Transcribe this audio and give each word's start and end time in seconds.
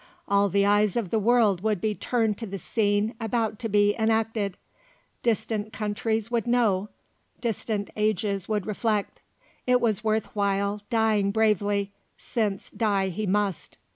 All 0.27 0.49
the 0.49 0.65
eyes 0.65 0.95
of 0.95 1.11
the 1.11 1.19
world 1.19 1.61
would 1.61 1.79
be 1.79 1.93
turned 1.93 2.35
to 2.39 2.47
the 2.47 2.57
scene 2.57 3.13
about 3.21 3.59
to 3.59 3.69
be 3.69 3.95
enacted; 3.99 4.57
distant 5.21 5.71
countries 5.71 6.31
would 6.31 6.47
know, 6.47 6.89
distant 7.39 7.91
ages 7.95 8.49
would 8.49 8.65
reflect. 8.65 9.21
It 9.67 9.79
was 9.79 10.03
worth 10.03 10.35
while 10.35 10.81
dying 10.89 11.29
bravely, 11.29 11.91
since 12.17 12.71
die 12.71 13.09
he 13.09 13.27
must. 13.27 13.77